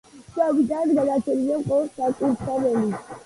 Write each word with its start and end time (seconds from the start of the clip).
შენობიდან 0.35 0.93
გადარჩენილია 0.99 1.59
მხოლოდ 1.65 1.93
საკურთხეველი. 1.99 2.89